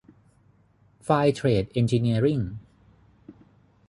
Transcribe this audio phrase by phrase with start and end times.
[1.03, 2.39] ไฟร์เทรดเอ็นจิเนียริ่ง